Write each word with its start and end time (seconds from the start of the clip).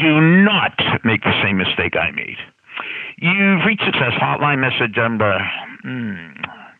Do 0.00 0.20
not 0.20 0.80
make 1.04 1.22
the 1.24 1.42
same 1.42 1.56
mistake 1.58 1.94
I 1.94 2.10
made. 2.10 2.38
You've 3.18 3.66
reached 3.66 3.84
success 3.84 4.14
hotline 4.16 4.58
message 4.58 4.96
number 4.96 5.38
hmm, 5.82 6.32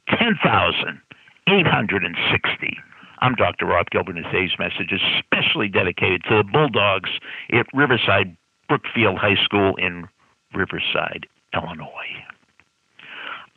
10,860. 0.09 2.79
I'm 3.19 3.35
Dr. 3.35 3.67
Rob 3.67 3.91
Gilbert, 3.91 4.17
and 4.17 4.25
today's 4.25 4.59
message 4.59 4.93
is 4.93 5.03
specially 5.19 5.69
dedicated 5.69 6.25
to 6.31 6.39
the 6.39 6.45
Bulldogs 6.45 7.11
at 7.53 7.67
Riverside 7.75 8.35
Brookfield 8.69 9.19
High 9.19 9.37
School 9.45 9.77
in 9.77 10.09
Riverside, 10.55 11.27
Illinois. 11.53 12.25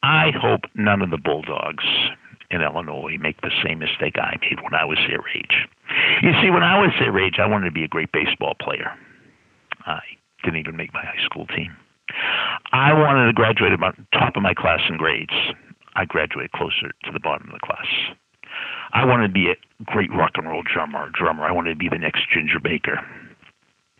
I 0.04 0.32
hope 0.36 0.66
none 0.76 1.02
of 1.02 1.10
the 1.10 1.18
Bulldogs 1.18 1.86
in 2.52 2.62
Illinois 2.62 3.18
make 3.18 3.40
the 3.40 3.52
same 3.64 3.80
mistake 3.80 4.18
I 4.18 4.36
made 4.42 4.60
when 4.62 4.74
I 4.74 4.84
was 4.84 4.98
their 5.08 5.24
age. 5.34 5.70
You 6.22 6.34
see, 6.42 6.50
when 6.50 6.64
I 6.64 6.82
was 6.82 6.92
their 7.00 7.18
age, 7.18 7.40
I 7.40 7.46
wanted 7.46 7.68
to 7.68 7.72
be 7.72 7.86
a 7.86 7.88
great 7.88 8.12
baseball 8.12 8.56
player. 8.60 8.92
I 9.86 10.02
didn't 10.44 10.60
even 10.60 10.76
make 10.76 10.94
my 10.94 11.02
high 11.02 11.24
school 11.26 11.48
team. 11.48 11.76
I 12.72 12.94
wanted 12.94 13.28
to 13.28 13.34
graduate 13.34 13.74
about 13.74 13.96
top 14.14 14.36
of 14.36 14.44
my 14.44 14.54
class 14.54 14.82
in 14.90 14.98
grades. 14.98 15.34
I 15.96 16.06
graduated 16.06 16.52
closer 16.52 16.92
to 17.04 17.12
the 17.12 17.20
bottom 17.20 17.48
of 17.50 17.54
the 17.54 17.66
class. 17.66 17.88
I 18.94 19.06
wanted 19.06 19.28
to 19.28 19.34
be 19.34 19.50
a 19.50 19.84
great 19.86 20.12
rock 20.12 20.32
and 20.36 20.48
roll 20.48 20.64
drummer. 20.64 21.10
Drummer. 21.14 21.44
I 21.44 21.52
wanted 21.52 21.72
to 21.72 21.76
be 21.76 21.90
the 21.90 21.98
next 21.98 22.22
Ginger 22.34 22.60
Baker. 22.60 23.00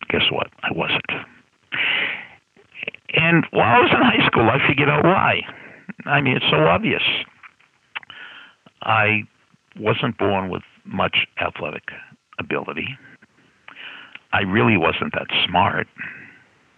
Guess 0.08 0.30
what? 0.30 0.48
I 0.62 0.72
wasn't. 0.72 1.06
And 3.14 3.46
while 3.50 3.76
I 3.76 3.80
was 3.80 3.90
in 3.92 4.02
high 4.02 4.26
school, 4.26 4.48
I 4.48 4.58
figured 4.66 4.88
out 4.88 5.04
why. 5.04 5.42
I 6.06 6.20
mean, 6.20 6.36
it's 6.36 6.46
so 6.50 6.64
obvious. 6.66 7.02
I 8.82 9.22
wasn't 9.78 10.18
born 10.18 10.50
with 10.50 10.62
much 10.84 11.26
athletic 11.40 11.84
ability. 12.38 12.88
I 14.34 14.40
really 14.42 14.76
wasn't 14.76 15.12
that 15.14 15.28
smart. 15.48 15.86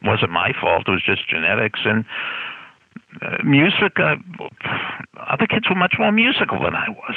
It 0.02 0.06
wasn't 0.06 0.30
my 0.30 0.52
fault. 0.60 0.84
It 0.86 0.90
was 0.90 1.02
just 1.04 1.26
genetics 1.28 1.80
and 1.84 2.04
uh, 3.22 3.42
music. 3.42 3.98
Uh, 3.98 4.16
other 5.26 5.46
kids 5.46 5.66
were 5.68 5.74
much 5.74 5.94
more 5.98 6.12
musical 6.12 6.62
than 6.62 6.74
I 6.74 6.90
was. 6.90 7.16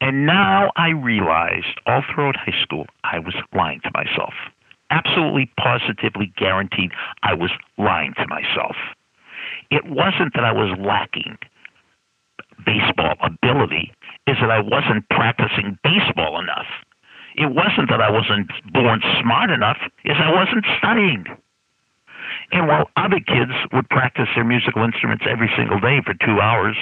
And 0.00 0.26
now 0.26 0.72
I 0.76 0.88
realized 0.88 1.78
all 1.86 2.02
throughout 2.12 2.34
high 2.36 2.60
school 2.60 2.86
I 3.04 3.20
was 3.20 3.34
lying 3.54 3.80
to 3.84 3.90
myself. 3.94 4.34
Absolutely, 4.90 5.48
positively 5.56 6.32
guaranteed 6.36 6.90
I 7.22 7.34
was 7.34 7.50
lying 7.78 8.14
to 8.16 8.26
myself. 8.26 8.74
It 9.70 9.84
wasn't 9.86 10.34
that 10.34 10.44
I 10.44 10.52
was 10.52 10.76
lacking 10.80 11.38
baseball 12.66 13.14
ability, 13.22 13.92
is 14.26 14.36
that 14.40 14.50
I 14.50 14.60
wasn't 14.60 15.08
practicing 15.08 15.78
baseball 15.84 16.40
enough. 16.40 16.66
It 17.36 17.54
wasn't 17.54 17.90
that 17.90 18.00
I 18.00 18.10
wasn't 18.10 18.50
born 18.72 19.02
smart 19.20 19.50
enough, 19.50 19.78
is 20.04 20.16
I 20.18 20.32
wasn't 20.34 20.64
studying. 20.78 21.26
And 22.52 22.66
while 22.66 22.90
other 22.96 23.20
kids 23.20 23.52
would 23.72 23.88
practice 23.88 24.28
their 24.34 24.44
musical 24.44 24.82
instruments 24.82 25.24
every 25.28 25.50
single 25.56 25.78
day 25.78 26.00
for 26.04 26.14
two 26.14 26.40
hours, 26.40 26.76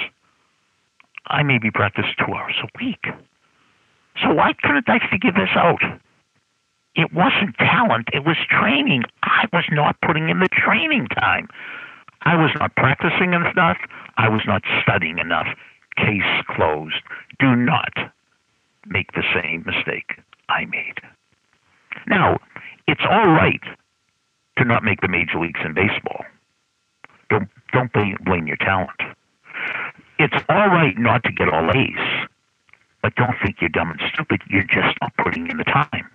I 1.27 1.43
maybe 1.43 1.69
practiced 1.69 2.17
two 2.17 2.33
hours 2.33 2.55
a 2.63 2.83
week. 2.83 3.05
So 4.21 4.33
why 4.33 4.53
couldn't 4.61 4.89
I 4.89 4.99
figure 5.11 5.31
this 5.31 5.53
out? 5.55 5.81
It 6.95 7.13
wasn't 7.13 7.55
talent, 7.57 8.09
it 8.11 8.25
was 8.25 8.37
training. 8.49 9.03
I 9.21 9.45
was 9.53 9.65
not 9.71 9.95
putting 10.01 10.29
in 10.29 10.39
the 10.39 10.49
training 10.49 11.07
time. 11.07 11.47
I 12.23 12.35
was 12.35 12.51
not 12.59 12.75
practicing 12.75 13.33
enough. 13.33 13.77
I 14.17 14.27
was 14.27 14.41
not 14.45 14.63
studying 14.81 15.19
enough. 15.19 15.47
Case 15.95 16.43
closed. 16.49 17.01
Do 17.39 17.55
not 17.55 17.93
make 18.87 19.13
the 19.13 19.23
same 19.33 19.63
mistake 19.65 20.19
I 20.49 20.65
made. 20.65 20.99
Now, 22.07 22.37
it's 22.87 23.03
all 23.09 23.27
right 23.27 23.61
to 24.57 24.65
not 24.65 24.83
make 24.83 25.01
the 25.01 25.07
major 25.07 25.39
leagues 25.39 25.59
in 25.63 25.73
baseball. 25.73 26.25
Don't 27.29 27.49
don't 27.71 27.91
blame 27.93 28.47
your 28.47 28.57
talent. 28.57 28.99
It's 30.17 30.43
all 30.49 30.67
right 30.67 30.97
not 30.97 31.23
to 31.23 31.31
get 31.31 31.49
all 31.49 31.69
A's, 31.69 32.27
but 33.01 33.15
don't 33.15 33.35
think 33.43 33.57
you're 33.61 33.69
dumb 33.69 33.91
and 33.91 34.01
stupid. 34.13 34.41
You're 34.49 34.63
just 34.63 34.97
not 35.01 35.13
putting 35.23 35.47
in 35.49 35.57
the 35.57 35.63
time. 35.63 36.09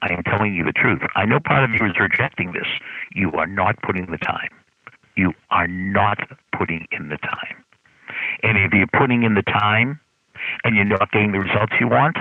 I 0.00 0.12
am 0.12 0.22
telling 0.22 0.54
you 0.54 0.64
the 0.64 0.72
truth. 0.72 1.00
I 1.14 1.24
know 1.24 1.40
part 1.40 1.64
of 1.64 1.70
you 1.70 1.86
is 1.86 1.98
rejecting 1.98 2.52
this. 2.52 2.66
You 3.14 3.32
are 3.32 3.46
not 3.46 3.80
putting 3.82 4.06
the 4.06 4.18
time. 4.18 4.50
You 5.16 5.32
are 5.50 5.66
not 5.66 6.18
putting 6.56 6.86
in 6.92 7.08
the 7.08 7.16
time. 7.18 7.64
And 8.42 8.58
if 8.58 8.72
you're 8.72 8.86
putting 8.86 9.24
in 9.24 9.34
the 9.34 9.42
time 9.42 9.98
and 10.64 10.76
you're 10.76 10.84
not 10.84 11.10
getting 11.10 11.32
the 11.32 11.40
results 11.40 11.72
you 11.80 11.88
want, 11.88 12.16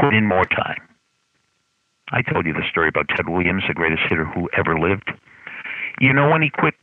put 0.00 0.14
in 0.14 0.26
more 0.26 0.44
time. 0.46 0.80
I 2.12 2.22
told 2.22 2.46
you 2.46 2.52
the 2.52 2.68
story 2.68 2.88
about 2.88 3.08
Ted 3.08 3.28
Williams, 3.28 3.64
the 3.68 3.74
greatest 3.74 4.02
hitter 4.08 4.24
who 4.24 4.48
ever 4.56 4.78
lived. 4.78 5.12
You 6.00 6.12
know 6.12 6.28
when 6.28 6.42
he 6.42 6.50
quit 6.50 6.74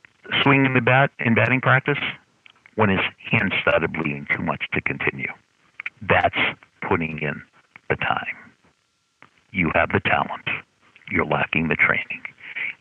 swinging 0.42 0.74
the 0.74 0.82
bat 0.82 1.12
in 1.20 1.36
batting 1.36 1.62
practice? 1.62 2.00
When 2.76 2.90
his 2.90 3.02
hand 3.32 3.54
started 3.62 3.92
bleeding 3.92 4.28
too 4.36 4.44
much 4.44 4.66
to 4.74 4.82
continue. 4.82 5.32
That's 6.08 6.38
putting 6.88 7.20
in 7.20 7.42
the 7.90 7.96
time. 7.96 8.38
You 9.52 9.72
have 9.74 9.90
the 9.90 10.00
talent. 10.00 10.48
You're 11.10 11.26
lacking 11.26 11.70
the 11.70 11.76
training. 11.76 12.22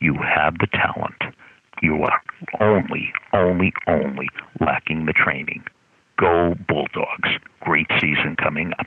You 0.01 0.15
have 0.15 0.59
the 0.59 0.67
talent. 0.67 1.35
You 1.83 2.03
are 2.03 2.21
only, 2.61 3.13
only, 3.33 3.73
only 3.87 4.29
lacking 4.61 5.07
the 5.07 5.13
training. 5.13 5.65
Go 6.19 6.55
Bulldogs. 6.69 7.31
Great 7.61 7.87
season 8.01 8.37
coming 8.37 8.73
up. 8.79 8.87